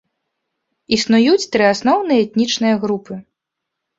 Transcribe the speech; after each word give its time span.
Існуюць 0.97 1.49
тры 1.55 1.65
асноўныя 1.73 2.19
этнічныя 2.27 2.75
групы. 2.87 3.13